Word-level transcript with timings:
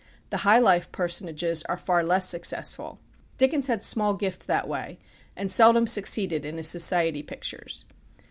The 0.31 0.37
high 0.37 0.57
life 0.57 0.91
personages 0.91 1.61
are 1.69 1.77
far 1.77 2.03
less 2.03 2.27
successful. 2.27 2.97
Dickens 3.37 3.67
had 3.67 3.83
small 3.83 4.15
gift 4.15 4.47
that 4.47 4.67
way, 4.67 4.97
and 5.35 5.51
seldom 5.51 5.85
succeeded 5.85 6.43
in 6.43 6.57
his 6.57 6.67
society 6.67 7.21
pictures. 7.21 7.85